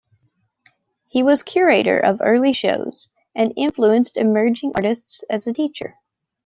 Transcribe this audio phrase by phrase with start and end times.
[1.09, 5.95] He was curator of early shows, and influenced emerging artists as a teacher.